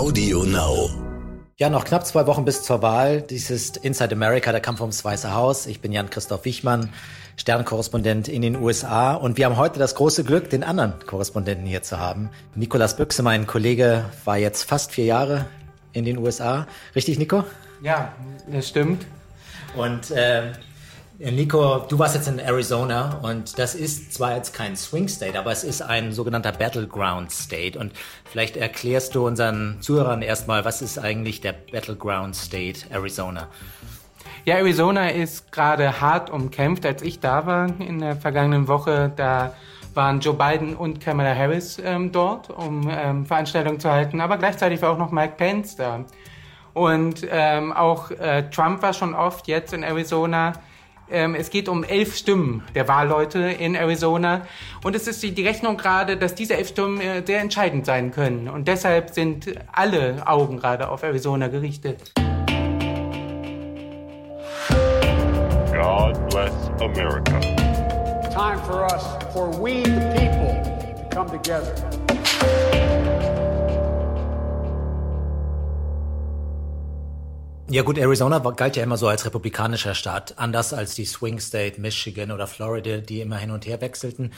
Audio 0.00 0.44
Now. 0.44 0.88
Ja, 1.58 1.68
noch 1.68 1.84
knapp 1.84 2.06
zwei 2.06 2.26
Wochen 2.26 2.46
bis 2.46 2.62
zur 2.62 2.80
Wahl. 2.80 3.20
Dies 3.20 3.50
ist 3.50 3.76
Inside 3.76 4.14
America, 4.14 4.50
der 4.50 4.62
Kampf 4.62 4.80
ums 4.80 5.04
Weiße 5.04 5.34
Haus. 5.34 5.66
Ich 5.66 5.82
bin 5.82 5.92
Jan-Christoph 5.92 6.46
Wichmann, 6.46 6.90
Sternkorrespondent 7.36 8.26
in 8.26 8.40
den 8.40 8.56
USA. 8.56 9.12
Und 9.12 9.36
wir 9.36 9.44
haben 9.44 9.58
heute 9.58 9.78
das 9.78 9.94
große 9.94 10.24
Glück, 10.24 10.48
den 10.48 10.64
anderen 10.64 10.94
Korrespondenten 11.06 11.66
hier 11.66 11.82
zu 11.82 11.98
haben. 11.98 12.30
Nikolas 12.54 12.96
Büchse, 12.96 13.22
mein 13.22 13.46
Kollege, 13.46 14.06
war 14.24 14.38
jetzt 14.38 14.62
fast 14.62 14.92
vier 14.92 15.04
Jahre 15.04 15.44
in 15.92 16.06
den 16.06 16.16
USA. 16.16 16.66
Richtig, 16.96 17.18
Nico? 17.18 17.44
Ja, 17.82 18.14
das 18.50 18.70
stimmt. 18.70 19.04
Und 19.76 20.10
äh, 20.12 20.52
Nico, 21.22 21.80
du 21.86 21.98
warst 21.98 22.14
jetzt 22.14 22.28
in 22.28 22.38
Arizona 22.38 23.20
und 23.20 23.58
das 23.58 23.74
ist 23.74 24.14
zwar 24.14 24.36
jetzt 24.36 24.54
kein 24.54 24.74
Swing 24.74 25.06
State, 25.06 25.38
aber 25.38 25.52
es 25.52 25.64
ist 25.64 25.82
ein 25.82 26.12
sogenannter 26.12 26.50
Battleground 26.50 27.30
State. 27.30 27.78
Und 27.78 27.92
vielleicht 28.24 28.56
erklärst 28.56 29.14
du 29.14 29.26
unseren 29.26 29.76
Zuhörern 29.82 30.22
erstmal, 30.22 30.64
was 30.64 30.80
ist 30.80 30.98
eigentlich 30.98 31.42
der 31.42 31.52
Battleground 31.52 32.34
State 32.34 32.86
Arizona? 32.88 33.48
Ja, 34.46 34.54
Arizona 34.56 35.10
ist 35.10 35.52
gerade 35.52 36.00
hart 36.00 36.30
umkämpft. 36.30 36.86
Als 36.86 37.02
ich 37.02 37.20
da 37.20 37.44
war 37.44 37.66
in 37.78 37.98
der 37.98 38.16
vergangenen 38.16 38.66
Woche, 38.66 39.12
da 39.14 39.52
waren 39.92 40.20
Joe 40.20 40.32
Biden 40.32 40.74
und 40.74 41.02
Kamala 41.02 41.34
Harris 41.34 41.78
ähm, 41.84 42.12
dort, 42.12 42.48
um 42.48 42.88
ähm, 42.90 43.26
Veranstaltungen 43.26 43.78
zu 43.78 43.90
halten. 43.90 44.22
Aber 44.22 44.38
gleichzeitig 44.38 44.80
war 44.80 44.92
auch 44.92 44.98
noch 44.98 45.10
Mike 45.10 45.34
Pence 45.36 45.76
da. 45.76 46.02
Und 46.72 47.26
ähm, 47.30 47.74
auch 47.74 48.10
äh, 48.10 48.48
Trump 48.48 48.80
war 48.80 48.94
schon 48.94 49.14
oft 49.14 49.48
jetzt 49.48 49.74
in 49.74 49.82
Arizona. 49.82 50.54
Ähm, 51.10 51.34
es 51.34 51.50
geht 51.50 51.68
um 51.68 51.84
elf 51.84 52.16
Stimmen 52.16 52.62
der 52.74 52.86
Wahlleute 52.88 53.38
in 53.40 53.74
Arizona. 53.74 54.46
Und 54.84 54.94
es 54.94 55.06
ist 55.06 55.22
die 55.22 55.46
Rechnung 55.46 55.76
gerade, 55.76 56.16
dass 56.16 56.34
diese 56.34 56.56
elf 56.56 56.68
Stimmen 56.68 57.00
äh, 57.00 57.22
sehr 57.26 57.40
entscheidend 57.40 57.86
sein 57.86 58.12
können. 58.12 58.48
Und 58.48 58.68
deshalb 58.68 59.10
sind 59.10 59.52
alle 59.72 60.26
Augen 60.26 60.58
gerade 60.58 60.88
auf 60.88 61.02
Arizona 61.02 61.48
gerichtet. 61.48 62.12
God 65.72 66.28
bless 66.28 66.52
America. 66.80 67.40
Time 68.30 68.58
for 68.64 68.84
us, 68.84 69.02
for 69.32 69.48
we 69.60 69.82
the 69.82 70.12
people, 70.14 70.62
to 70.94 71.08
come 71.10 71.28
together. 71.30 71.74
Ja 77.70 77.82
gut, 77.82 77.98
Arizona 77.98 78.40
galt 78.40 78.74
ja 78.74 78.82
immer 78.82 78.96
so 78.96 79.06
als 79.06 79.24
republikanischer 79.24 79.94
Staat, 79.94 80.36
anders 80.38 80.72
als 80.72 80.96
die 80.96 81.04
Swing 81.04 81.38
State, 81.38 81.80
Michigan 81.80 82.32
oder 82.32 82.48
Florida, 82.48 82.96
die 82.96 83.20
immer 83.20 83.36
hin 83.36 83.52
und 83.52 83.64
her 83.64 83.80
wechselten. 83.80 84.32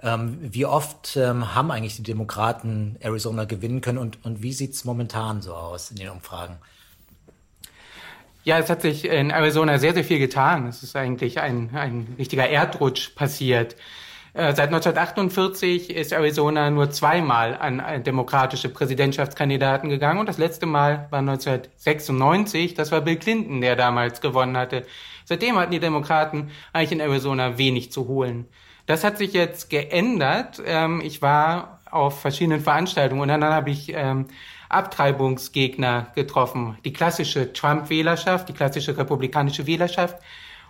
Ähm, 0.00 0.38
wie 0.40 0.64
oft 0.64 1.16
ähm, 1.16 1.56
haben 1.56 1.72
eigentlich 1.72 1.96
die 1.96 2.04
Demokraten 2.04 2.94
Arizona 3.00 3.46
gewinnen 3.46 3.80
können 3.80 3.98
und, 3.98 4.24
und 4.24 4.44
wie 4.44 4.52
sieht's 4.52 4.84
momentan 4.84 5.42
so 5.42 5.54
aus 5.54 5.90
in 5.90 5.96
den 5.96 6.10
Umfragen? 6.10 6.58
Ja, 8.44 8.60
es 8.60 8.70
hat 8.70 8.82
sich 8.82 9.06
in 9.06 9.32
Arizona 9.32 9.80
sehr, 9.80 9.92
sehr 9.92 10.04
viel 10.04 10.20
getan. 10.20 10.68
Es 10.68 10.84
ist 10.84 10.94
eigentlich 10.94 11.40
ein, 11.40 11.70
ein 11.74 12.14
richtiger 12.16 12.48
Erdrutsch 12.48 13.12
passiert. 13.16 13.74
Äh, 14.38 14.54
seit 14.54 14.68
1948 14.68 15.90
ist 15.90 16.12
Arizona 16.12 16.70
nur 16.70 16.92
zweimal 16.92 17.56
an 17.58 18.04
demokratische 18.04 18.68
Präsidentschaftskandidaten 18.68 19.90
gegangen 19.90 20.20
und 20.20 20.28
das 20.28 20.38
letzte 20.38 20.64
Mal 20.64 21.08
war 21.10 21.18
1996. 21.18 22.74
Das 22.74 22.92
war 22.92 23.00
Bill 23.00 23.16
Clinton, 23.16 23.60
der 23.60 23.74
damals 23.74 24.20
gewonnen 24.20 24.56
hatte. 24.56 24.86
Seitdem 25.24 25.58
hatten 25.58 25.72
die 25.72 25.80
Demokraten 25.80 26.52
eigentlich 26.72 26.92
in 26.92 27.00
Arizona 27.00 27.58
wenig 27.58 27.90
zu 27.90 28.06
holen. 28.06 28.46
Das 28.86 29.02
hat 29.02 29.18
sich 29.18 29.32
jetzt 29.32 29.70
geändert. 29.70 30.62
Ähm, 30.64 31.02
ich 31.04 31.20
war 31.20 31.80
auf 31.90 32.20
verschiedenen 32.20 32.60
Veranstaltungen 32.60 33.22
und 33.22 33.28
dann 33.28 33.42
habe 33.42 33.70
ich 33.70 33.92
ähm, 33.92 34.28
Abtreibungsgegner 34.68 36.12
getroffen. 36.14 36.78
Die 36.84 36.92
klassische 36.92 37.52
Trump-Wählerschaft, 37.52 38.48
die 38.48 38.52
klassische 38.52 38.96
republikanische 38.96 39.66
Wählerschaft 39.66 40.16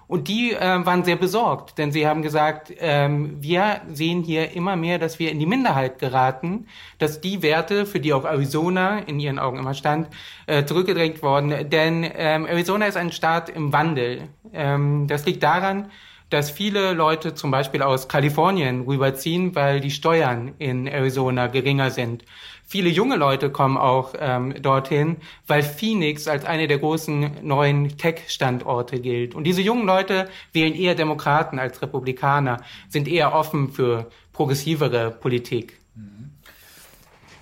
und 0.09 0.27
die 0.29 0.53
äh, 0.53 0.87
waren 0.87 1.05
sehr 1.05 1.17
besorgt, 1.17 1.77
denn 1.77 1.93
sie 1.93 2.07
haben 2.07 2.23
gesagt, 2.23 2.73
ähm, 2.79 3.37
wir 3.41 3.83
sehen 3.93 4.23
hier 4.23 4.53
immer 4.53 4.75
mehr, 4.75 4.99
dass 4.99 5.19
wir 5.19 5.31
in 5.31 5.39
die 5.39 5.47
Minderheit 5.47 5.99
geraten, 5.99 6.67
dass 6.99 7.21
die 7.21 7.43
Werte, 7.43 7.85
für 7.85 8.01
die 8.01 8.15
auch 8.15 8.25
Arizona 8.25 9.01
in 9.01 9.21
ihren 9.21 9.39
Augen 9.39 9.59
immer 9.59 9.75
stand, 9.75 10.09
äh, 10.47 10.65
zurückgedrängt 10.65 11.23
worden. 11.23 11.69
Denn 11.69 12.11
ähm, 12.17 12.47
Arizona 12.47 12.87
ist 12.87 12.97
ein 12.97 13.13
Staat 13.13 13.51
im 13.51 13.73
Wandel. 13.73 14.29
Ähm, 14.55 15.07
das 15.09 15.27
liegt 15.27 15.43
daran, 15.43 15.91
dass 16.31 16.51
viele 16.51 16.93
Leute 16.93 17.35
zum 17.35 17.51
Beispiel 17.51 17.83
aus 17.83 18.09
Kalifornien 18.09 18.83
rüberziehen, 18.83 19.55
weil 19.55 19.81
die 19.81 19.91
Steuern 19.91 20.55
in 20.59 20.87
Arizona 20.87 21.47
geringer 21.47 21.91
sind. 21.91 22.25
Viele 22.67 22.91
junge 22.91 23.17
Leute 23.17 23.51
kommen 23.51 23.79
auch 23.79 24.13
ähm, 24.19 24.55
dorthin, 24.61 25.17
weil 25.47 25.63
Phoenix 25.63 26.29
als 26.29 26.45
eine 26.45 26.69
der 26.69 26.79
großen 26.79 27.39
neuen 27.43 27.97
Tech-Standorte 27.97 29.01
gilt. 29.01 29.35
Und 29.35 29.45
diese 29.45 29.63
jungen 29.63 29.87
Leute 29.87 30.29
wählen 30.53 30.75
eher 30.75 30.95
Demokraten 30.95 31.59
als 31.59 31.81
Republikaner, 31.81 32.63
sind 32.91 33.09
eher 33.09 33.35
offen 33.35 33.73
für 33.73 34.11
progressivere 34.35 35.11
Politik. 35.11 35.79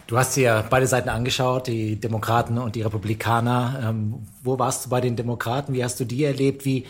Du 0.06 0.16
hast 0.16 0.36
dir 0.36 0.64
beide 0.70 0.86
Seiten 0.86 1.08
angeschaut, 1.08 1.66
die 1.66 1.96
Demokraten 1.98 2.58
und 2.58 2.76
die 2.76 2.82
Republikaner. 2.82 3.82
Ähm, 3.84 4.26
wo 4.44 4.56
warst 4.56 4.86
du 4.86 4.90
bei 4.90 5.00
den 5.00 5.16
Demokraten? 5.16 5.74
Wie 5.74 5.82
hast 5.82 5.98
du 5.98 6.04
die 6.04 6.22
erlebt? 6.22 6.64
Wie, 6.64 6.86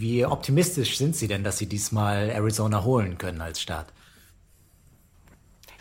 wie 0.00 0.26
optimistisch 0.26 0.98
sind 0.98 1.14
sie 1.14 1.28
denn, 1.28 1.44
dass 1.44 1.58
sie 1.58 1.68
diesmal 1.68 2.28
Arizona 2.30 2.82
holen 2.82 3.16
können 3.16 3.40
als 3.40 3.60
Staat? 3.60 3.86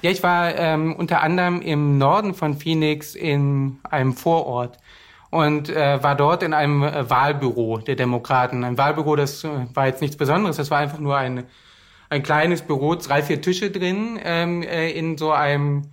Ja, 0.01 0.11
ich 0.11 0.21
war 0.21 0.55
ähm, 0.55 0.95
unter 0.95 1.21
anderem 1.21 1.61
im 1.61 1.97
Norden 1.97 2.35
von 2.35 2.57
Phoenix 2.57 3.15
in 3.15 3.79
einem 3.83 4.13
Vorort 4.13 4.77
und 5.31 5.69
äh, 5.69 6.03
war 6.03 6.15
dort 6.15 6.43
in 6.43 6.53
einem 6.53 6.83
äh, 6.83 7.09
Wahlbüro 7.09 7.79
der 7.79 7.95
Demokraten. 7.95 8.63
Ein 8.63 8.77
Wahlbüro, 8.77 9.15
das 9.15 9.43
äh, 9.43 9.49
war 9.73 9.87
jetzt 9.87 10.01
nichts 10.01 10.17
Besonderes, 10.17 10.57
das 10.57 10.69
war 10.69 10.77
einfach 10.77 10.99
nur 10.99 11.17
ein, 11.17 11.45
ein 12.09 12.21
kleines 12.21 12.61
Büro, 12.61 12.93
drei, 12.95 13.23
vier 13.23 13.41
Tische 13.41 13.71
drin 13.71 14.19
ähm, 14.23 14.61
äh, 14.61 14.91
in 14.91 15.17
so 15.17 15.31
einem 15.31 15.83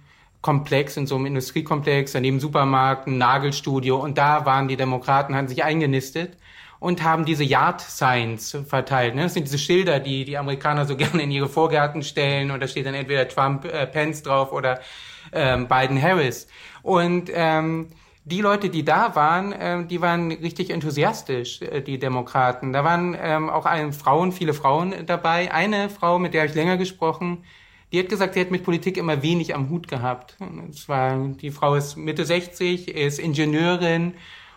Komplex, 0.43 0.99
in 0.99 1.07
so 1.07 1.15
einem 1.15 1.27
Industriekomplex, 1.27 2.13
daneben 2.13 2.41
Supermarkt, 2.41 3.07
ein 3.07 3.17
Nagelstudio 3.17 3.97
und 3.97 4.19
da 4.19 4.45
waren 4.45 4.69
die 4.69 4.77
Demokraten, 4.77 5.35
hatten 5.35 5.49
sich 5.49 5.65
eingenistet 5.65 6.37
und 6.81 7.05
haben 7.05 7.27
diese 7.27 7.45
Yard 7.45 7.81
Signs 7.81 8.57
verteilt. 8.67 9.15
Ne? 9.15 9.23
Das 9.25 9.35
sind 9.35 9.45
diese 9.45 9.59
Schilder, 9.59 10.01
die 10.01 10.25
die 10.25 10.37
Amerikaner 10.37 10.87
so 10.87 10.97
gerne 10.99 11.23
in 11.23 11.31
ihre 11.31 11.49
Vorgärten 11.49 12.03
stellen 12.03 12.51
und 12.51 12.61
da 12.61 12.67
steht 12.67 12.87
dann 12.87 12.95
entweder 12.95 13.29
Trump, 13.29 13.65
äh, 13.67 13.87
Pence 13.87 14.23
drauf 14.23 14.53
oder 14.53 14.81
ähm, 15.33 15.69
Biden, 15.69 16.01
Harris. 16.03 16.49
Und 16.83 17.31
ähm, 17.33 17.89
die 18.25 18.41
Leute, 18.41 18.71
die 18.71 18.85
da 18.85 19.15
waren, 19.15 19.53
äh, 19.53 19.85
die 19.87 20.01
waren 20.01 20.33
richtig 20.33 20.71
enthusiastisch, 20.71 21.61
äh, 21.63 21.83
die 21.83 21.99
Demokraten. 21.99 22.73
Da 22.73 22.83
waren 22.83 23.17
ähm, 23.21 23.51
auch 23.51 23.67
ein, 23.67 23.93
Frauen, 23.93 24.33
viele 24.33 24.55
Frauen 24.55 24.95
dabei. 25.07 25.53
Eine 25.53 25.91
Frau, 25.91 26.19
mit 26.19 26.33
der 26.33 26.47
ich 26.47 26.55
länger 26.55 26.79
gesprochen, 26.79 27.45
die 27.93 27.99
hat 27.99 28.09
gesagt, 28.09 28.35
sie 28.35 28.41
hat 28.41 28.51
mit 28.51 28.65
Politik 28.65 28.97
immer 28.97 29.23
wenig 29.23 29.55
am 29.55 29.69
Hut 29.69 29.89
gehabt. 29.89 30.37
Das 30.69 30.89
war, 30.89 31.19
die 31.41 31.51
Frau 31.51 31.75
ist 31.75 31.97
Mitte 31.97 32.25
60, 32.25 32.89
ist 32.89 33.19
Ingenieurin 33.19 34.15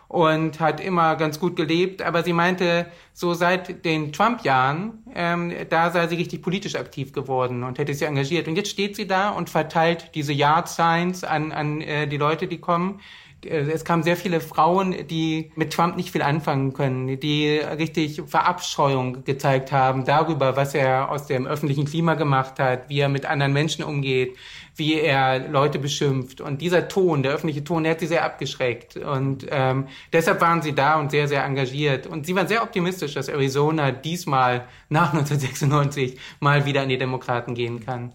und 0.08 0.60
hat 0.60 0.80
immer 0.80 1.16
ganz 1.16 1.40
gut 1.40 1.56
gelebt. 1.56 2.02
Aber 2.02 2.24
sie 2.24 2.34
meinte, 2.34 2.88
so 3.14 3.34
seit 3.34 3.84
den 3.86 4.14
Trump-Jahren, 4.14 5.04
ähm, 5.16 5.54
da 5.70 5.92
sei 5.92 6.08
sie 6.08 6.16
richtig 6.16 6.42
politisch 6.42 6.76
aktiv 6.76 7.14
geworden 7.14 7.64
und 7.64 7.80
hätte 7.80 7.94
sich 7.94 8.08
engagiert. 8.08 8.48
Und 8.48 8.56
jetzt 8.56 8.70
steht 8.70 8.96
sie 8.96 9.08
da 9.08 9.30
und 9.30 9.50
verteilt 9.50 10.12
diese 10.16 10.34
Yard 10.34 10.70
Signs 10.70 11.24
an, 11.24 11.52
an 11.52 11.82
äh, 11.82 12.08
die 12.08 12.18
Leute, 12.18 12.48
die 12.48 12.60
kommen. 12.60 13.00
Äh, 13.46 13.72
es 13.72 13.86
kamen 13.86 14.04
sehr 14.04 14.18
viele 14.18 14.40
Frauen, 14.40 15.08
die 15.08 15.52
mit 15.56 15.74
Trump 15.74 15.96
nicht 15.96 16.12
viel 16.12 16.22
anfangen 16.22 16.74
können, 16.74 17.20
die 17.20 17.58
richtig 17.58 18.22
Verabscheuung 18.26 19.24
gezeigt 19.24 19.72
haben 19.72 20.06
darüber, 20.06 20.56
was 20.56 20.74
er 20.74 21.10
aus 21.10 21.28
dem 21.28 21.48
öffentlichen 21.48 21.86
Klima 21.86 22.16
gemacht 22.16 22.60
hat, 22.60 22.90
wie 22.90 23.00
er 23.00 23.10
mit 23.10 23.26
anderen 23.26 23.54
Menschen 23.54 23.84
umgeht, 23.84 24.36
wie 24.76 24.96
er 24.96 25.48
Leute 25.50 25.80
beschimpft. 25.80 26.42
Und 26.42 26.62
dieser 26.62 26.88
Ton, 26.88 27.24
der 27.24 27.34
öffentliche 27.34 27.64
Ton, 27.64 27.84
der 27.84 27.92
hat 27.92 28.00
sie 28.00 28.08
sehr 28.08 28.24
abgeschreckt. 28.24 28.98
Und 28.98 29.46
ähm, 29.52 29.88
deshalb 30.12 30.42
waren 30.42 30.62
sie 30.62 30.74
da 30.74 31.00
und 31.00 31.12
sehr, 31.12 31.28
sehr 31.28 31.44
engagiert. 31.44 32.08
Und 32.08 32.26
sie 32.26 32.36
waren 32.36 32.48
sehr 32.48 32.64
optimistisch, 32.64 33.14
dass 33.14 33.28
Arizona 33.28 33.92
diesmal 33.92 34.68
nach 34.90 35.14
1996 35.14 36.18
mal 36.40 36.66
wieder 36.66 36.82
an 36.82 36.90
die 36.90 36.98
Demokraten 36.98 37.54
gehen 37.56 37.86
kann. 37.86 38.14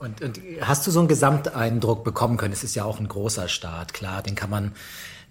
Und, 0.00 0.22
und 0.22 0.40
hast 0.62 0.86
du 0.86 0.90
so 0.90 0.98
einen 0.98 1.08
Gesamteindruck 1.08 2.04
bekommen 2.04 2.38
können? 2.38 2.54
Es 2.54 2.64
ist 2.64 2.74
ja 2.74 2.84
auch 2.84 2.98
ein 2.98 3.06
großer 3.06 3.48
Staat, 3.48 3.92
klar, 3.92 4.22
den 4.22 4.34
kann 4.34 4.48
man 4.48 4.72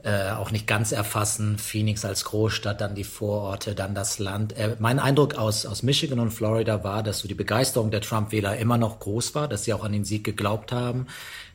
äh, 0.03 0.29
auch 0.29 0.51
nicht 0.51 0.67
ganz 0.67 0.91
erfassen. 0.91 1.57
Phoenix 1.57 2.05
als 2.05 2.23
Großstadt, 2.25 2.79
dann 2.79 2.93
die 2.93 3.03
Vororte, 3.03 3.73
dann 3.73 3.95
das 3.95 4.19
Land. 4.19 4.55
Äh, 4.55 4.75
mein 4.77 4.99
Eindruck 4.99 5.33
aus, 5.33 5.65
aus 5.65 5.81
Michigan 5.81 6.19
und 6.19 6.29
Florida 6.29 6.83
war, 6.83 7.01
dass 7.01 7.17
so 7.17 7.27
die 7.27 7.33
Begeisterung 7.33 7.89
der 7.89 8.01
Trump-Wähler 8.01 8.57
immer 8.57 8.77
noch 8.77 8.99
groß 8.99 9.33
war, 9.33 9.47
dass 9.47 9.63
sie 9.63 9.73
auch 9.73 9.83
an 9.83 9.91
den 9.91 10.05
Sieg 10.05 10.23
geglaubt 10.23 10.71
haben. 10.71 11.07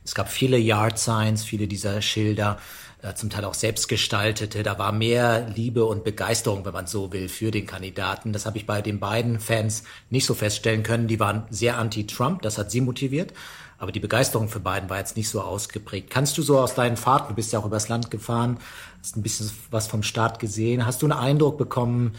Es 0.04 0.14
gab 0.14 0.28
viele 0.28 0.58
Yard 0.58 0.98
Signs, 0.98 1.44
viele 1.44 1.66
dieser 1.66 2.02
Schilder. 2.02 2.58
Äh, 3.04 3.14
zum 3.14 3.28
Teil 3.28 3.44
auch 3.44 3.54
selbst 3.54 3.88
gestaltete. 3.88 4.62
Da 4.62 4.78
war 4.78 4.90
mehr 4.90 5.46
Liebe 5.54 5.84
und 5.84 6.04
Begeisterung, 6.04 6.64
wenn 6.64 6.72
man 6.72 6.86
so 6.86 7.12
will, 7.12 7.28
für 7.28 7.50
den 7.50 7.66
Kandidaten. 7.66 8.32
Das 8.32 8.46
habe 8.46 8.56
ich 8.56 8.64
bei 8.64 8.80
den 8.80 8.98
beiden 8.98 9.40
Fans 9.40 9.82
nicht 10.08 10.24
so 10.24 10.32
feststellen 10.32 10.82
können. 10.82 11.06
Die 11.06 11.20
waren 11.20 11.44
sehr 11.50 11.76
anti-Trump, 11.76 12.40
das 12.40 12.56
hat 12.56 12.70
sie 12.70 12.80
motiviert. 12.80 13.34
aber 13.78 13.92
die 13.92 14.00
Begeisterung 14.00 14.48
für 14.48 14.60
Biden 14.60 14.88
war 14.88 14.98
jetzt 14.98 15.16
nicht 15.18 15.28
so 15.28 15.42
ausgeprägt. 15.42 16.08
Kannst 16.08 16.38
du 16.38 16.42
so 16.42 16.58
aus 16.58 16.74
deinen 16.74 16.96
Fahrten, 16.96 17.28
du 17.28 17.34
bist 17.34 17.52
ja 17.52 17.58
auch 17.58 17.66
übers 17.66 17.88
Land 17.88 18.10
gefahren, 18.10 18.58
hast 19.00 19.16
ein 19.16 19.22
bisschen 19.22 19.50
was 19.70 19.86
vom 19.88 20.02
Staat 20.02 20.38
gesehen, 20.38 20.86
hast 20.86 21.02
du 21.02 21.06
einen 21.06 21.18
Eindruck 21.18 21.58
bekommen, 21.58 22.14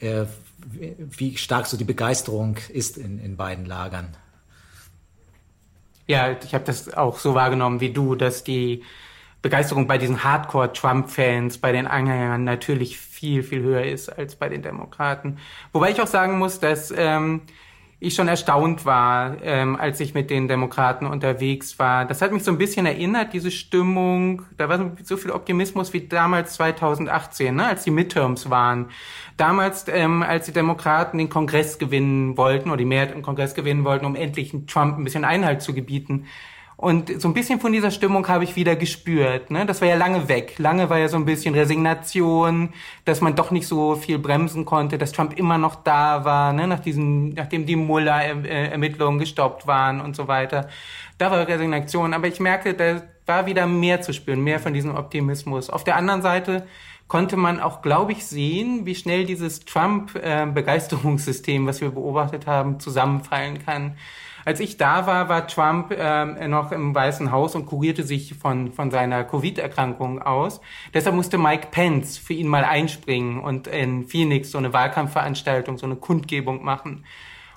äh, 0.00 0.24
wie 0.66 1.36
stark 1.36 1.66
so 1.66 1.76
die 1.76 1.84
Begeisterung 1.84 2.56
ist 2.72 2.96
in, 2.96 3.20
in 3.20 3.36
beiden 3.36 3.66
Lagern? 3.66 4.16
Ja, 6.06 6.36
ich 6.42 6.54
habe 6.54 6.64
das 6.64 6.92
auch 6.92 7.18
so 7.18 7.34
wahrgenommen 7.34 7.80
wie 7.80 7.92
du, 7.92 8.14
dass 8.14 8.44
die 8.44 8.82
Begeisterung 9.42 9.86
bei 9.86 9.98
diesen 9.98 10.24
Hardcore-Trump-Fans, 10.24 11.58
bei 11.58 11.72
den 11.72 11.86
Anhängern 11.86 12.44
natürlich 12.44 12.98
viel, 12.98 13.42
viel 13.42 13.62
höher 13.62 13.84
ist 13.84 14.08
als 14.08 14.36
bei 14.36 14.48
den 14.48 14.62
Demokraten. 14.62 15.38
Wobei 15.72 15.90
ich 15.90 16.00
auch 16.00 16.06
sagen 16.06 16.38
muss, 16.38 16.60
dass 16.60 16.92
ähm, 16.96 17.42
ich 18.04 18.14
schon 18.14 18.28
erstaunt 18.28 18.84
war, 18.84 19.36
ähm, 19.42 19.76
als 19.76 20.00
ich 20.00 20.14
mit 20.14 20.30
den 20.30 20.48
Demokraten 20.48 21.06
unterwegs 21.06 21.78
war. 21.78 22.04
Das 22.04 22.22
hat 22.22 22.32
mich 22.32 22.44
so 22.44 22.50
ein 22.50 22.58
bisschen 22.58 22.86
erinnert, 22.86 23.32
diese 23.32 23.50
Stimmung. 23.50 24.42
Da 24.56 24.68
war 24.68 24.92
so 25.02 25.16
viel 25.16 25.30
Optimismus 25.30 25.92
wie 25.92 26.06
damals 26.06 26.54
2018, 26.54 27.54
ne, 27.54 27.66
als 27.66 27.84
die 27.84 27.90
Midterms 27.90 28.50
waren. 28.50 28.90
Damals, 29.36 29.86
ähm, 29.88 30.22
als 30.22 30.46
die 30.46 30.52
Demokraten 30.52 31.18
den 31.18 31.28
Kongress 31.28 31.78
gewinnen 31.78 32.36
wollten, 32.36 32.68
oder 32.68 32.78
die 32.78 32.84
Mehrheit 32.84 33.12
im 33.12 33.22
Kongress 33.22 33.54
gewinnen 33.54 33.84
wollten, 33.84 34.06
um 34.06 34.14
endlich 34.14 34.54
Trump 34.66 34.98
ein 34.98 35.04
bisschen 35.04 35.24
Einhalt 35.24 35.62
zu 35.62 35.74
gebieten 35.74 36.26
und 36.76 37.20
so 37.20 37.28
ein 37.28 37.34
bisschen 37.34 37.60
von 37.60 37.72
dieser 37.72 37.90
Stimmung 37.90 38.26
habe 38.26 38.44
ich 38.44 38.56
wieder 38.56 38.74
gespürt. 38.74 39.50
Ne? 39.50 39.64
Das 39.64 39.80
war 39.80 39.88
ja 39.88 39.94
lange 39.94 40.28
weg. 40.28 40.58
Lange 40.58 40.90
war 40.90 40.98
ja 40.98 41.08
so 41.08 41.16
ein 41.16 41.24
bisschen 41.24 41.54
Resignation, 41.54 42.70
dass 43.04 43.20
man 43.20 43.36
doch 43.36 43.52
nicht 43.52 43.68
so 43.68 43.94
viel 43.94 44.18
bremsen 44.18 44.64
konnte, 44.64 44.98
dass 44.98 45.12
Trump 45.12 45.38
immer 45.38 45.56
noch 45.56 45.76
da 45.76 46.24
war, 46.24 46.52
ne? 46.52 46.66
Nach 46.66 46.80
diesen, 46.80 47.34
nachdem 47.34 47.64
die 47.64 47.76
Muller-Ermittlungen 47.76 49.20
gestoppt 49.20 49.66
waren 49.66 50.00
und 50.00 50.16
so 50.16 50.26
weiter. 50.26 50.68
Da 51.18 51.30
war 51.30 51.46
Resignation. 51.46 52.12
Aber 52.12 52.26
ich 52.26 52.40
merkte, 52.40 52.74
da 52.74 53.02
war 53.26 53.46
wieder 53.46 53.66
mehr 53.66 54.02
zu 54.02 54.12
spüren, 54.12 54.42
mehr 54.42 54.58
von 54.58 54.74
diesem 54.74 54.96
Optimismus. 54.96 55.70
Auf 55.70 55.84
der 55.84 55.96
anderen 55.96 56.22
Seite 56.22 56.66
konnte 57.06 57.36
man 57.36 57.60
auch, 57.60 57.82
glaube 57.82 58.12
ich, 58.12 58.26
sehen, 58.26 58.86
wie 58.86 58.94
schnell 58.94 59.26
dieses 59.26 59.64
Trump-Begeisterungssystem, 59.64 61.66
was 61.66 61.80
wir 61.80 61.90
beobachtet 61.90 62.46
haben, 62.46 62.80
zusammenfallen 62.80 63.64
kann. 63.64 63.96
Als 64.44 64.60
ich 64.60 64.76
da 64.76 65.06
war, 65.06 65.28
war 65.28 65.46
Trump 65.46 65.90
äh, 65.90 66.48
noch 66.48 66.72
im 66.72 66.94
Weißen 66.94 67.30
Haus 67.32 67.54
und 67.54 67.66
kurierte 67.66 68.02
sich 68.02 68.34
von, 68.34 68.72
von 68.72 68.90
seiner 68.90 69.24
Covid-Erkrankung 69.24 70.20
aus. 70.20 70.60
Deshalb 70.92 71.16
musste 71.16 71.38
Mike 71.38 71.68
Pence 71.70 72.18
für 72.18 72.34
ihn 72.34 72.48
mal 72.48 72.64
einspringen 72.64 73.40
und 73.40 73.66
in 73.66 74.06
Phoenix 74.06 74.50
so 74.50 74.58
eine 74.58 74.72
Wahlkampfveranstaltung, 74.72 75.78
so 75.78 75.86
eine 75.86 75.96
Kundgebung 75.96 76.64
machen. 76.64 77.04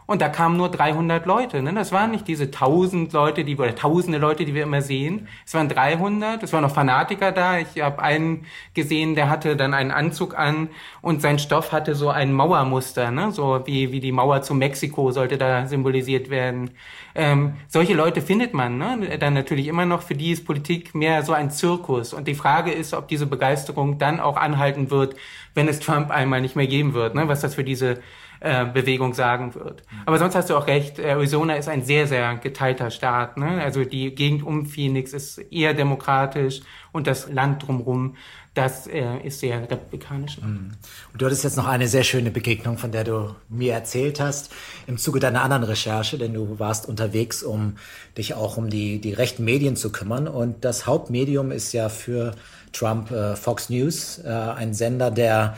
Und 0.07 0.21
da 0.21 0.29
kamen 0.29 0.55
nur 0.55 0.69
300 0.69 1.25
Leute. 1.25 1.61
Ne? 1.61 1.73
Das 1.73 1.91
waren 1.91 2.11
nicht 2.11 2.29
diese 2.29 2.45
1000 2.45 3.11
Leute, 3.11 3.43
die 3.43 3.57
oder 3.57 3.75
tausende 3.75 4.17
Leute, 4.17 4.45
die 4.45 4.53
wir 4.53 4.63
immer 4.63 4.81
sehen. 4.81 5.27
Es 5.45 5.53
waren 5.53 5.67
300. 5.67 6.41
Es 6.41 6.53
waren 6.53 6.61
noch 6.61 6.73
Fanatiker 6.73 7.33
da. 7.33 7.59
Ich 7.59 7.81
habe 7.81 8.01
einen 8.01 8.45
gesehen, 8.73 9.15
der 9.15 9.29
hatte 9.29 9.57
dann 9.57 9.73
einen 9.73 9.91
Anzug 9.91 10.39
an 10.39 10.69
und 11.01 11.21
sein 11.21 11.39
Stoff 11.39 11.73
hatte 11.73 11.93
so 11.93 12.09
ein 12.09 12.31
Mauermuster, 12.31 13.11
ne? 13.11 13.33
so 13.33 13.61
wie 13.65 13.91
wie 13.91 13.99
die 13.99 14.13
Mauer 14.13 14.41
zu 14.43 14.53
Mexiko 14.53 15.11
sollte 15.11 15.37
da 15.37 15.65
symbolisiert 15.65 16.29
werden. 16.29 16.71
Ähm, 17.13 17.55
solche 17.67 17.93
Leute 17.93 18.21
findet 18.21 18.53
man 18.53 18.77
ne? 18.77 19.17
dann 19.19 19.33
natürlich 19.33 19.67
immer 19.67 19.85
noch. 19.85 20.03
Für 20.03 20.15
die 20.15 20.31
ist 20.31 20.45
Politik 20.45 20.95
mehr 20.95 21.23
so 21.23 21.33
ein 21.33 21.51
Zirkus. 21.51 22.13
Und 22.13 22.29
die 22.29 22.35
Frage 22.35 22.71
ist, 22.71 22.93
ob 22.93 23.09
diese 23.09 23.27
Begeisterung 23.27 23.97
dann 23.97 24.21
auch 24.21 24.37
anhalten 24.37 24.89
wird, 24.89 25.17
wenn 25.53 25.67
es 25.67 25.81
Trump 25.81 26.11
einmal 26.11 26.39
nicht 26.39 26.55
mehr 26.55 26.67
geben 26.67 26.93
wird. 26.93 27.13
Ne? 27.13 27.27
Was 27.27 27.41
das 27.41 27.55
für 27.55 27.65
diese 27.65 27.99
äh, 28.39 28.65
Bewegung 28.65 29.13
sagen 29.13 29.55
wird. 29.55 29.83
Aber 30.05 30.19
sonst 30.19 30.35
hast 30.35 30.49
du 30.49 30.55
auch 30.55 30.67
recht, 30.67 30.99
Arizona 30.99 31.55
ist 31.55 31.67
ein 31.67 31.83
sehr, 31.83 32.07
sehr 32.07 32.35
geteilter 32.35 32.91
Staat. 32.91 33.37
Ne? 33.37 33.61
Also 33.61 33.83
die 33.83 34.13
Gegend 34.13 34.43
um 34.43 34.65
Phoenix 34.65 35.13
ist 35.13 35.37
eher 35.51 35.73
demokratisch 35.73 36.61
und 36.91 37.07
das 37.07 37.29
Land 37.29 37.67
drumherum, 37.67 38.15
das 38.57 38.87
äh, 38.87 39.19
ist 39.23 39.39
sehr 39.39 39.61
republikanisch. 39.61 40.39
Mhm. 40.41 40.71
Und 41.13 41.21
du 41.21 41.25
hattest 41.25 41.43
jetzt 41.43 41.57
noch 41.57 41.67
eine 41.67 41.87
sehr 41.87 42.03
schöne 42.03 42.31
Begegnung, 42.31 42.77
von 42.79 42.91
der 42.91 43.03
du 43.03 43.35
mir 43.49 43.73
erzählt 43.73 44.19
hast, 44.19 44.51
im 44.87 44.97
Zuge 44.97 45.19
deiner 45.19 45.43
anderen 45.43 45.63
Recherche, 45.63 46.17
denn 46.17 46.33
du 46.33 46.57
warst 46.57 46.89
unterwegs, 46.89 47.43
um 47.43 47.75
dich 48.17 48.33
auch 48.33 48.57
um 48.57 48.69
die, 48.69 48.99
die 48.99 49.13
rechten 49.13 49.45
Medien 49.45 49.75
zu 49.75 49.91
kümmern. 49.91 50.27
Und 50.27 50.65
das 50.65 50.87
Hauptmedium 50.87 51.51
ist 51.51 51.71
ja 51.73 51.89
für 51.89 52.33
Trump 52.73 53.11
äh, 53.11 53.35
Fox 53.35 53.69
News, 53.69 54.19
äh, 54.25 54.29
ein 54.29 54.73
Sender, 54.73 55.11
der 55.11 55.55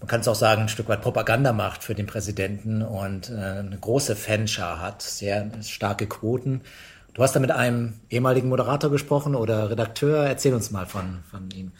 man 0.00 0.08
kann 0.08 0.20
es 0.20 0.28
auch 0.28 0.34
sagen, 0.34 0.62
ein 0.62 0.68
Stück 0.68 0.88
weit 0.88 1.02
Propaganda 1.02 1.52
macht 1.52 1.82
für 1.82 1.94
den 1.94 2.06
Präsidenten 2.06 2.82
und 2.82 3.30
äh, 3.30 3.34
eine 3.34 3.78
große 3.80 4.14
Fanschar 4.14 4.80
hat, 4.80 5.02
sehr 5.02 5.50
starke 5.62 6.06
Quoten. 6.06 6.62
Du 7.14 7.22
hast 7.22 7.34
da 7.34 7.40
mit 7.40 7.50
einem 7.50 7.94
ehemaligen 8.10 8.50
Moderator 8.50 8.90
gesprochen 8.90 9.34
oder 9.34 9.70
Redakteur. 9.70 10.26
Erzähl 10.26 10.52
uns 10.52 10.70
mal 10.70 10.84
von, 10.84 11.24
von 11.30 11.48
ihm. 11.50 11.72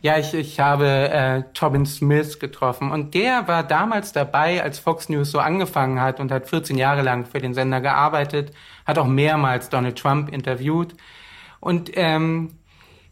Ja, 0.00 0.18
ich, 0.18 0.34
ich 0.34 0.60
habe 0.60 0.86
äh, 0.86 1.44
Tobin 1.54 1.86
Smith 1.86 2.38
getroffen 2.38 2.90
und 2.90 3.14
der 3.14 3.48
war 3.48 3.62
damals 3.62 4.12
dabei, 4.12 4.62
als 4.62 4.78
Fox 4.78 5.08
News 5.08 5.30
so 5.30 5.38
angefangen 5.38 6.00
hat 6.00 6.20
und 6.20 6.30
hat 6.30 6.46
14 6.48 6.76
Jahre 6.76 7.02
lang 7.02 7.24
für 7.24 7.38
den 7.38 7.54
Sender 7.54 7.80
gearbeitet, 7.80 8.52
hat 8.84 8.98
auch 8.98 9.06
mehrmals 9.06 9.70
Donald 9.70 9.96
Trump 9.96 10.30
interviewt 10.30 10.94
und 11.60 11.90
ähm, 11.94 12.58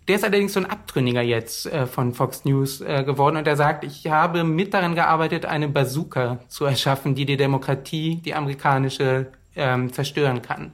der 0.08 0.16
ist 0.16 0.24
allerdings 0.24 0.52
so 0.54 0.60
ein 0.60 0.66
Abtrünniger 0.66 1.22
jetzt 1.22 1.66
äh, 1.66 1.86
von 1.86 2.12
Fox 2.12 2.44
News 2.44 2.80
äh, 2.80 3.04
geworden 3.04 3.36
und 3.36 3.46
er 3.46 3.56
sagt, 3.56 3.84
ich 3.84 4.08
habe 4.08 4.44
mit 4.44 4.74
daran 4.74 4.94
gearbeitet, 4.94 5.46
eine 5.46 5.68
Bazooka 5.68 6.40
zu 6.48 6.64
erschaffen, 6.64 7.14
die 7.14 7.24
die 7.24 7.36
Demokratie, 7.36 8.16
die 8.16 8.34
amerikanische, 8.34 9.32
ähm, 9.54 9.92
zerstören 9.92 10.42
kann. 10.42 10.72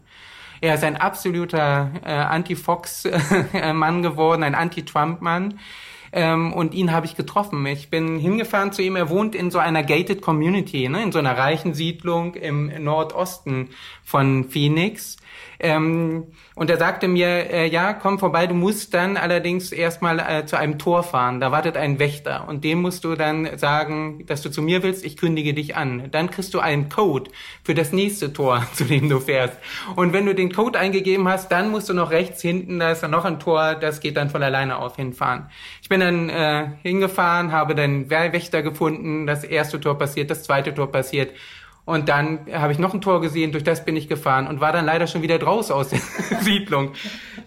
Er 0.60 0.75
ist 0.75 0.84
ein 0.84 0.96
absoluter 0.96 1.92
äh, 2.04 2.10
Anti-Fox-Mann 2.10 4.02
geworden, 4.02 4.42
ein 4.42 4.54
Anti-Trump-Mann. 4.54 5.58
Ähm, 6.12 6.52
und 6.52 6.75
ihn 6.75 6.93
habe 6.93 7.06
ich 7.06 7.16
getroffen. 7.16 7.64
Ich 7.66 7.90
bin 7.90 8.19
hingefahren 8.19 8.72
zu 8.72 8.82
ihm. 8.82 8.96
Er 8.96 9.08
wohnt 9.08 9.34
in 9.34 9.50
so 9.50 9.58
einer 9.58 9.82
gated 9.82 10.22
Community, 10.22 10.88
ne, 10.88 11.02
in 11.02 11.12
so 11.12 11.19
einer 11.19 11.37
reichen 11.37 11.75
Siedlung 11.75 12.34
im 12.34 12.82
Nordosten 12.82 13.70
von 14.05 14.44
Phoenix. 14.44 15.16
Ähm, 15.60 16.28
und 16.55 16.70
er 16.70 16.76
sagte 16.76 17.08
mir, 17.08 17.50
äh, 17.50 17.69
ja, 17.69 17.93
komm 17.93 18.19
vorbei, 18.19 18.46
du 18.46 18.55
musst 18.55 18.94
dann 18.94 19.16
allerdings 19.16 19.72
erstmal 19.72 20.20
äh, 20.20 20.46
zu 20.46 20.56
einem 20.56 20.78
Tor 20.78 21.02
fahren. 21.02 21.40
Da 21.40 21.50
wartet 21.50 21.76
ein 21.76 21.99
Wächter 21.99 22.49
und 22.49 22.62
dem 22.62 22.81
musst 22.81 23.05
du 23.05 23.16
dann 23.16 23.58
sagen, 23.58 24.25
dass 24.26 24.43
du 24.43 24.50
zu 24.50 24.62
mir 24.62 24.82
willst, 24.82 25.05
ich 25.05 25.16
kündige 25.16 25.55
dich 25.55 25.76
an. 25.76 26.10
Dann 26.12 26.31
kriegst 26.31 26.55
du 26.55 26.60
einen 26.60 26.88
Code 26.88 27.31
für 27.64 27.75
das 27.75 27.93
nächste 27.93 28.32
Tor, 28.32 28.66
zu 28.75 28.84
dem 28.84 29.08
du 29.08 29.19
fährst. 29.19 29.58
Und 29.96 30.12
wenn 30.12 30.26
du 30.26 30.34
den 30.34 30.52
Code 30.52 30.78
eingegeben 30.78 31.28
hast, 31.28 31.50
dann 31.50 31.70
musst 31.70 31.88
du 31.88 31.94
noch 31.94 32.10
rechts 32.10 32.40
hinten, 32.40 32.78
da 32.78 32.93
ist 32.93 33.02
dann 33.02 33.10
noch 33.10 33.25
ein 33.25 33.40
Tor, 33.40 33.75
das 33.75 34.00
geht 34.00 34.17
dann 34.17 34.31
von 34.31 34.43
alleine 34.43 34.79
auf 34.79 34.96
hinfahren. 34.96 35.50
Ich 35.82 35.88
bin 35.88 35.97
dann 36.00 36.28
äh, 36.28 36.69
hingefahren, 36.82 37.52
habe 37.52 37.74
dann 37.74 38.10
Wächter 38.10 38.62
gefunden, 38.62 39.26
das 39.26 39.44
erste 39.44 39.81
Tor 39.81 39.98
passiert, 39.98 40.31
das 40.31 40.43
zweite 40.43 40.74
Tor 40.74 40.90
passiert. 40.90 41.32
Und 41.84 42.10
dann 42.10 42.40
habe 42.52 42.72
ich 42.72 42.78
noch 42.78 42.93
ein 42.93 43.00
Tor 43.00 43.20
gesehen, 43.22 43.50
durch 43.50 43.64
das 43.64 43.84
bin 43.84 43.96
ich 43.96 44.08
gefahren 44.08 44.46
und 44.46 44.60
war 44.60 44.72
dann 44.72 44.84
leider 44.84 45.06
schon 45.06 45.22
wieder 45.22 45.38
draus 45.38 45.70
aus 45.70 45.88
der 45.88 46.00
Siedlung. 46.40 46.93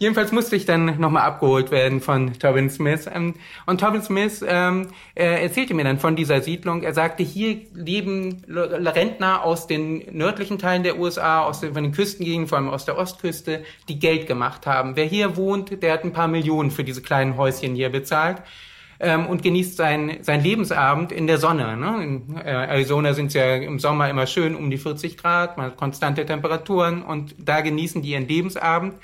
Jedenfalls 0.01 0.31
musste 0.31 0.55
ich 0.55 0.65
dann 0.65 0.99
nochmal 0.99 1.21
abgeholt 1.21 1.69
werden 1.69 2.01
von 2.01 2.33
Tobin 2.39 2.71
Smith. 2.71 3.07
Ähm, 3.13 3.35
und 3.67 3.79
Tobin 3.79 4.01
Smith 4.01 4.43
ähm, 4.47 4.87
er 5.13 5.43
erzählte 5.43 5.75
mir 5.75 5.83
dann 5.83 5.99
von 5.99 6.15
dieser 6.15 6.41
Siedlung. 6.41 6.81
Er 6.81 6.95
sagte, 6.95 7.21
hier 7.21 7.57
leben 7.75 8.41
Rentner 8.49 9.43
aus 9.43 9.67
den 9.67 10.03
nördlichen 10.11 10.57
Teilen 10.57 10.81
der 10.81 10.97
USA, 10.97 11.43
aus 11.43 11.59
den, 11.59 11.75
von 11.75 11.83
den 11.83 11.91
Küstengegenden, 11.91 12.47
vor 12.47 12.57
allem 12.57 12.69
aus 12.69 12.85
der 12.85 12.97
Ostküste, 12.97 13.63
die 13.89 13.99
Geld 13.99 14.25
gemacht 14.25 14.65
haben. 14.65 14.95
Wer 14.95 15.05
hier 15.05 15.37
wohnt, 15.37 15.83
der 15.83 15.93
hat 15.93 16.03
ein 16.03 16.13
paar 16.13 16.27
Millionen 16.27 16.71
für 16.71 16.83
diese 16.83 17.03
kleinen 17.03 17.37
Häuschen 17.37 17.75
hier 17.75 17.91
bezahlt 17.91 18.41
ähm, 18.99 19.27
und 19.27 19.43
genießt 19.43 19.77
sein, 19.77 20.17
sein 20.21 20.41
Lebensabend 20.41 21.11
in 21.11 21.27
der 21.27 21.37
Sonne. 21.37 21.77
Ne? 21.77 22.03
In 22.03 22.37
äh, 22.37 22.49
Arizona 22.49 23.13
sind 23.13 23.27
es 23.27 23.35
ja 23.35 23.57
im 23.57 23.77
Sommer 23.77 24.09
immer 24.09 24.25
schön 24.25 24.55
um 24.55 24.71
die 24.71 24.79
40 24.79 25.15
Grad, 25.15 25.57
man 25.57 25.67
hat 25.67 25.77
konstante 25.77 26.25
Temperaturen 26.25 27.03
und 27.03 27.35
da 27.37 27.61
genießen 27.61 28.01
die 28.01 28.13
ihren 28.13 28.27
Lebensabend. 28.27 28.95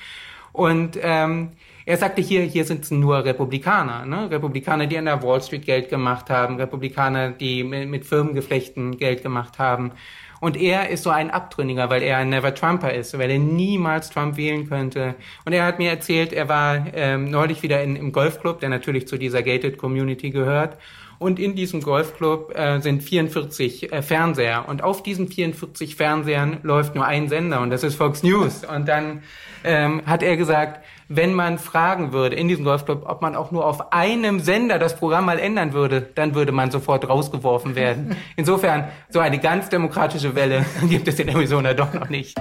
Und 0.52 0.98
ähm, 1.02 1.52
er 1.86 1.98
sagte 1.98 2.22
hier, 2.22 2.42
hier 2.42 2.66
sind 2.66 2.92
nur 2.92 3.24
Republikaner, 3.24 4.06
ne? 4.06 4.30
Republikaner, 4.30 4.88
die 4.88 4.98
an 4.98 5.06
der 5.06 5.24
Wall 5.24 5.42
Street 5.42 5.66
Geld 5.66 5.90
gemacht 5.90 6.30
haben, 6.30 6.58
Republikaner, 6.58 7.30
die 7.30 7.64
mit, 7.64 7.88
mit 7.88 8.06
Firmengeflechten 8.06 8.98
Geld 8.98 9.24
gemacht 9.24 9.58
haben. 9.58 9.94
Und 10.40 10.58
er 10.58 10.90
ist 10.90 11.04
so 11.04 11.10
ein 11.10 11.32
Abtrünniger, 11.32 11.90
weil 11.90 12.04
er 12.04 12.18
ein 12.18 12.30
Never-Trumper 12.30 12.94
ist, 12.94 13.18
weil 13.18 13.32
er 13.32 13.40
niemals 13.40 14.10
Trump 14.10 14.38
wählen 14.38 14.68
könnte. 14.68 15.16
Und 15.46 15.54
er 15.54 15.66
hat 15.66 15.80
mir 15.80 15.90
erzählt, 15.90 16.34
er 16.34 16.48
war 16.50 16.86
ähm, 16.94 17.32
neulich 17.32 17.64
wieder 17.64 17.82
in, 17.82 17.96
im 17.96 18.12
Golfclub, 18.12 18.60
der 18.60 18.70
natürlich 18.70 19.08
zu 19.08 19.18
dieser 19.18 19.42
Gated 19.42 19.78
Community 19.78 20.30
gehört. 20.30 20.78
Und 21.20 21.40
in 21.40 21.56
diesem 21.56 21.82
Golfclub 21.82 22.56
äh, 22.56 22.80
sind 22.80 23.04
44 23.04 23.92
äh, 23.92 24.02
Fernseher. 24.02 24.66
Und 24.68 24.84
auf 24.84 25.04
diesen 25.04 25.28
44 25.28 25.96
Fernsehern 25.96 26.58
läuft 26.64 26.96
nur 26.96 27.06
ein 27.06 27.28
Sender 27.30 27.62
und 27.62 27.70
das 27.70 27.84
ist 27.84 27.96
Fox 27.96 28.24
News. 28.24 28.64
Und 28.64 28.88
dann 28.88 29.24
ähm, 29.64 30.02
hat 30.06 30.24
er 30.24 30.38
gesagt, 30.38 30.84
wenn 31.10 31.34
man 31.34 31.58
fragen 31.58 32.12
würde 32.12 32.36
in 32.36 32.48
diesem 32.48 32.66
Golfclub, 32.66 33.04
ob 33.06 33.22
man 33.22 33.36
auch 33.36 33.52
nur 33.52 33.66
auf 33.66 33.94
einem 33.94 34.40
Sender 34.40 34.78
das 34.78 34.98
Programm 34.98 35.26
mal 35.26 35.40
ändern 35.40 35.74
würde, 35.74 36.02
dann 36.02 36.36
würde 36.36 36.52
man 36.52 36.70
sofort 36.70 37.08
rausgeworfen 37.08 37.76
werden. 37.76 38.16
Insofern, 38.36 38.90
so 39.10 39.20
eine 39.20 39.40
ganz 39.40 39.70
demokratische 39.70 40.36
Welle 40.36 40.66
gibt 40.90 41.08
es 41.08 41.20
in 41.20 41.30
Arizona 41.30 41.74
doch 41.74 41.94
noch 41.94 42.10
nicht. 42.10 42.38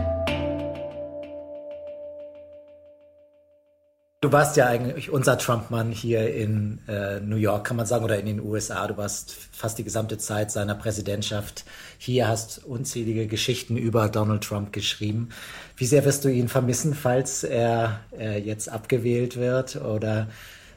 Du 4.27 4.33
warst 4.33 4.57
ja 4.57 4.67
eigentlich 4.67 5.09
unser 5.09 5.39
Trump-Mann 5.39 5.93
hier 5.93 6.35
in 6.35 6.81
äh, 6.89 7.21
New 7.21 7.37
York, 7.37 7.65
kann 7.65 7.77
man 7.77 7.87
sagen, 7.87 8.05
oder 8.05 8.19
in 8.19 8.27
den 8.27 8.41
USA. 8.41 8.85
Du 8.89 8.97
warst 8.97 9.33
fast 9.53 9.79
die 9.79 9.85
gesamte 9.85 10.19
Zeit 10.19 10.51
seiner 10.51 10.75
Präsidentschaft 10.75 11.65
hier, 11.97 12.27
hast 12.27 12.65
unzählige 12.65 13.29
Geschichten 13.29 13.77
über 13.77 14.09
Donald 14.09 14.43
Trump 14.43 14.73
geschrieben. 14.73 15.29
Wie 15.77 15.87
sehr 15.87 16.05
wirst 16.05 16.25
du 16.25 16.29
ihn 16.29 16.49
vermissen, 16.49 16.93
falls 16.93 17.45
er 17.45 18.01
äh, 18.19 18.41
jetzt 18.41 18.69
abgewählt 18.69 19.37
wird? 19.37 19.77
Oder 19.77 20.27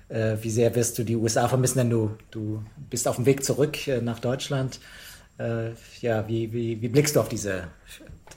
äh, 0.10 0.38
wie 0.44 0.52
sehr 0.52 0.76
wirst 0.76 1.00
du 1.00 1.04
die 1.04 1.16
USA 1.16 1.48
vermissen, 1.48 1.80
denn 1.80 1.90
du, 1.90 2.16
du 2.30 2.64
bist 2.92 3.08
auf 3.08 3.16
dem 3.16 3.26
Weg 3.26 3.44
zurück 3.44 3.88
äh, 3.88 4.00
nach 4.00 4.20
Deutschland? 4.20 4.80
Äh, 5.40 5.72
ja, 6.02 6.28
wie, 6.28 6.54
wie, 6.54 6.80
wie 6.84 6.88
blickst 6.88 7.16
du 7.16 7.20
auf 7.20 7.30
diese 7.30 7.64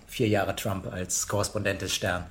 vier 0.07 0.29
Jahre 0.29 0.57
Trump 0.57 0.91
als 0.91 1.29
Korrespondent 1.29 1.83
des 1.83 1.95
Stern? 1.95 2.25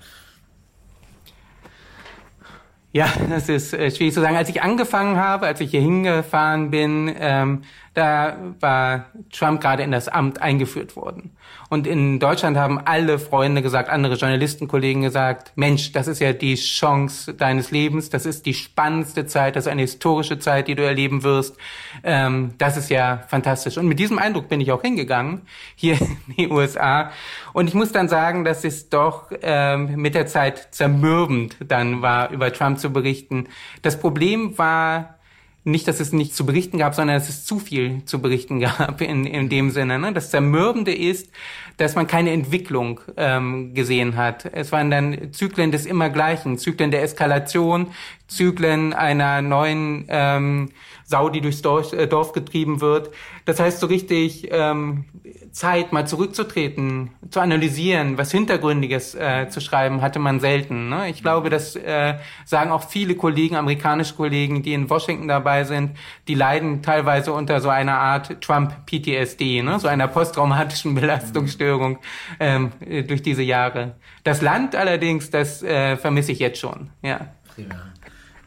Ja, 2.92 3.08
das 3.30 3.50
ist 3.50 3.74
äh, 3.74 3.92
schwierig 3.92 4.14
zu 4.14 4.22
sagen. 4.22 4.36
Als 4.36 4.50
ich 4.50 4.62
angefangen 4.62 5.18
habe, 5.18 5.48
als 5.48 5.62
ich 5.62 5.72
hier 5.72 5.82
hingefahren 5.82 6.72
bin, 6.72 7.14
ähm, 7.18 7.64
da 7.94 8.38
war 8.62 9.08
Trump 9.32 9.60
gerade 9.60 9.84
in 9.84 9.92
das 9.92 10.08
Amt 10.08 10.42
eingeführt 10.42 10.96
worden. 10.96 11.36
Und 11.70 11.88
in 11.88 12.20
Deutschland 12.20 12.58
haben 12.58 12.80
alle 12.80 13.20
Freunde 13.20 13.62
gesagt, 13.62 13.90
andere 13.90 14.16
Journalistenkollegen 14.16 15.02
gesagt, 15.02 15.52
Mensch, 15.56 15.92
das 15.92 16.08
ist 16.08 16.20
ja 16.20 16.32
die 16.32 16.56
Chance 16.56 17.34
deines 17.34 17.72
Lebens, 17.72 18.10
das 18.10 18.26
ist 18.26 18.46
die 18.46 18.54
spannendste 18.54 19.26
Zeit, 19.26 19.56
das 19.56 19.66
ist 19.66 19.72
eine 19.72 19.82
historische 19.82 20.40
Zeit, 20.40 20.70
die 20.70 20.76
du 20.76 20.86
erleben 20.86 21.24
wirst. 21.24 21.58
Ähm, 22.04 22.54
das 22.58 22.78
ist 22.78 22.90
ja 22.90 23.24
fantastisch. 23.28 23.78
Und 23.78 23.88
mit 23.88 24.00
diesem 24.00 24.20
Eindruck 24.20 24.48
bin 24.48 24.62
ich 24.62 24.72
auch 24.72 24.82
hingegangen, 24.82 25.42
hier 25.76 26.00
in 26.28 26.36
die 26.38 26.48
USA. 26.50 27.12
Und 27.52 27.68
ich 27.68 27.74
muss 27.74 27.92
dann 27.92 28.08
sagen, 28.08 28.46
dass 28.46 28.64
es 28.64 28.90
doch 28.90 29.32
ähm, 29.42 29.96
mit 29.98 30.16
der 30.16 30.28
Zeit 30.28 30.70
zermürbend 30.72 31.58
dann 31.60 32.02
war, 32.02 32.32
über 32.32 32.54
Trump 32.54 32.80
zu 32.80 32.92
berichten. 32.92 33.48
Das 33.82 34.00
Problem 34.00 34.58
war, 34.58 35.16
nicht, 35.64 35.88
dass 35.88 36.00
es 36.00 36.12
nicht 36.12 36.36
zu 36.36 36.46
berichten 36.46 36.80
gab, 36.80 36.96
sondern 36.96 37.18
dass 37.18 37.30
es 37.30 37.46
zu 37.46 37.60
viel 37.60 38.04
zu 38.06 38.22
berichten 38.22 38.60
gab 38.60 39.02
in, 39.02 39.26
in 39.26 39.50
dem 39.50 39.70
Sinne. 39.70 40.00
Ne? 40.00 40.12
Das 40.14 40.32
Zermürbende 40.32 40.94
ist, 40.94 41.30
dass 41.78 41.96
man 41.96 42.08
keine 42.08 42.32
Entwicklung 42.32 43.00
ähm, 43.18 43.74
gesehen 43.74 44.16
hat. 44.16 44.46
Es 44.46 44.72
waren 44.72 44.90
dann 44.90 45.34
Zyklen 45.34 45.72
des 45.72 45.86
Immergleichen, 45.86 46.58
Zyklen 46.58 46.92
der 46.92 47.04
Eskalation, 47.04 47.88
Zyklen 48.32 48.94
einer 48.94 49.42
neuen 49.42 50.06
ähm, 50.08 50.70
Sau, 51.04 51.28
die 51.28 51.42
durchs 51.42 51.62
Dorf, 51.62 51.92
äh, 51.92 52.08
Dorf 52.08 52.32
getrieben 52.32 52.80
wird. 52.80 53.12
Das 53.44 53.60
heißt, 53.60 53.82
so 53.82 53.88
richtig 53.88 54.48
ähm, 54.52 55.04
Zeit, 55.52 55.92
mal 55.92 56.08
zurückzutreten, 56.08 57.10
zu 57.30 57.42
analysieren, 57.42 58.18
was 58.18 58.32
Hintergründiges 58.32 59.16
äh, 59.16 59.50
zu 59.50 59.60
schreiben, 59.60 60.02
hatte 60.02 60.20
man 60.20 60.40
selten. 60.40 60.88
Ne? 60.88 61.10
Ich 61.10 61.22
glaube, 61.22 61.50
das 61.50 61.76
äh, 61.76 62.16
sagen 62.46 62.72
auch 62.72 62.88
viele 62.88 63.16
Kollegen, 63.16 63.58
amerikanische 63.58 64.16
Kollegen, 64.16 64.64
die 64.64 64.74
in 64.74 64.90
Washington 64.90 65.28
dabei 65.28 65.66
sind, 65.66 65.98
die 66.30 66.36
leiden 66.36 66.82
teilweise 66.82 67.34
unter 67.34 67.60
so 67.60 67.68
einer 67.68 67.98
Art 67.98 68.42
Trump-PTSD, 68.42 69.62
ne? 69.62 69.78
so 69.78 69.90
einer 69.90 70.08
posttraumatischen 70.08 70.96
Belastungsstörung 71.02 72.00
ähm, 72.40 72.72
durch 73.08 73.22
diese 73.22 73.44
Jahre. 73.44 73.96
Das 74.24 74.42
Land 74.42 74.78
allerdings, 74.78 75.30
das 75.30 75.62
äh, 75.64 75.98
vermisse 75.98 76.32
ich 76.32 76.40
jetzt 76.40 76.60
schon. 76.60 76.92
Ja. 77.02 77.28
Prima. 77.54 77.92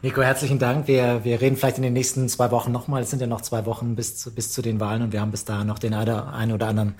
Nico, 0.05 0.21
herzlichen 0.21 0.59
Dank. 0.59 0.87
Wir, 0.87 1.23
wir 1.23 1.41
reden 1.41 1.57
vielleicht 1.57 1.77
in 1.77 1.81
den 1.81 1.93
nächsten 1.93 2.29
zwei 2.29 2.51
Wochen 2.51 2.71
nochmal. 2.71 3.01
Es 3.01 3.09
sind 3.09 3.21
ja 3.21 3.25
noch 3.25 3.41
zwei 3.41 3.65
Wochen 3.65 3.95
bis 3.95 4.15
zu, 4.15 4.31
bis 4.31 4.51
zu 4.51 4.61
den 4.61 4.79
Wahlen 4.79 5.01
und 5.01 5.13
wir 5.13 5.19
haben 5.19 5.31
bis 5.31 5.45
dahin 5.45 5.65
noch 5.65 5.79
den 5.79 5.95
einen 5.95 6.51
oder 6.51 6.67
anderen 6.67 6.93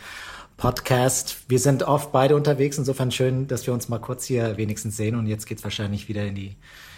Podcast. 0.57 1.38
Wir 1.47 1.59
sind 1.59 1.83
oft 1.83 2.12
beide 2.12 2.35
unterwegs, 2.35 2.79
insofern 2.79 3.12
schön, 3.12 3.45
dass 3.45 3.67
wir 3.67 3.75
uns 3.75 3.89
mal 3.89 4.00
kurz 4.00 4.25
hier 4.25 4.57
wenigstens 4.57 4.97
sehen 4.97 5.13
und 5.13 5.27
jetzt 5.27 5.45
geht's 5.45 5.63
wahrscheinlich 5.63 6.09
wieder 6.09 6.25
in 6.25 6.33
die 6.33 6.55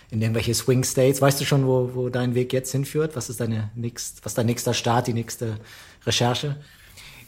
in 0.10 0.22
irgendwelche 0.22 0.54
Swing 0.54 0.86
States. 0.86 1.22
Weißt 1.22 1.42
du 1.42 1.44
schon, 1.44 1.68
wo, 1.68 1.92
wo 1.94 2.08
dein 2.08 2.36
Weg 2.36 2.54
jetzt 2.54 2.72
hinführt? 2.72 3.18
Was 3.18 3.30
ist 3.30 3.42
deine 3.42 3.72
nächst, 3.76 4.24
was 4.24 4.32
ist 4.32 4.38
dein 4.38 4.46
nächster 4.46 4.74
Start, 4.74 5.08
die 5.08 5.14
nächste 5.14 5.58
Recherche? 6.06 6.56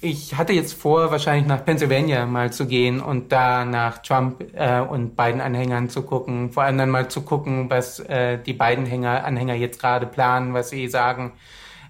Ich 0.01 0.36
hatte 0.36 0.53
jetzt 0.53 0.74
vor, 0.74 1.12
wahrscheinlich 1.12 1.46
nach 1.46 1.65
Pennsylvania 1.65 2.25
mal 2.25 2.53
zu 2.53 2.68
gehen 2.68 3.01
und 3.01 3.32
da 3.34 3.65
nach 3.65 3.98
Trump 3.98 4.44
äh, 4.53 4.79
und 4.79 5.15
beiden 5.15 5.41
Anhängern 5.41 5.89
zu 5.89 6.03
gucken. 6.03 6.51
Vor 6.51 6.63
allem 6.63 6.77
dann 6.77 6.89
mal 6.89 7.10
zu 7.10 7.22
gucken, 7.22 7.70
was 7.70 8.00
äh, 8.00 8.38
die 8.38 8.53
beiden 8.53 8.86
Hänger, 8.86 9.25
Anhänger 9.25 9.56
jetzt 9.56 9.79
gerade 9.79 10.06
planen, 10.06 10.53
was 10.53 10.70
sie 10.70 10.88
sagen. 10.88 11.34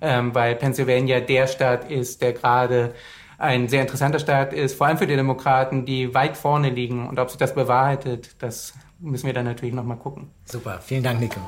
Ähm, 0.02 0.34
weil 0.34 0.56
Pennsylvania 0.56 1.20
der 1.20 1.46
Staat 1.48 1.92
ist, 1.92 2.22
der 2.22 2.34
gerade 2.34 2.96
ein 3.38 3.68
sehr 3.68 3.82
interessanter 3.82 4.20
Staat 4.20 4.54
ist, 4.54 4.76
vor 4.76 4.88
allem 4.88 4.98
für 4.98 5.08
die 5.08 5.16
Demokraten, 5.16 5.86
die 5.86 6.14
weit 6.14 6.36
vorne 6.36 6.70
liegen. 6.70 7.08
Und 7.08 7.20
ob 7.20 7.30
sich 7.30 7.38
das 7.38 7.54
bewahrheitet, 7.54 8.36
das 8.40 8.74
müssen 9.00 9.28
wir 9.28 9.34
dann 9.34 9.46
natürlich 9.46 9.76
nochmal 9.76 9.98
gucken. 9.98 10.30
Super, 10.46 10.80
vielen 10.82 11.04
Dank, 11.04 11.20
Nico. 11.20 11.40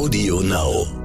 Audio 0.00 0.40
Now. 0.40 0.99